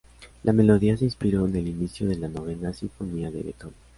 [0.45, 3.75] La melodía se inspiró en el inicio de la novena sinfonía de Beethoven.